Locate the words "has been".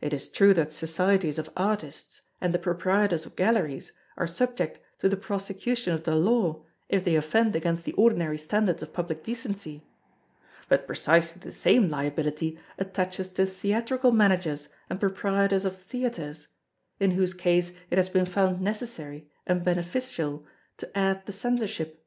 17.98-18.26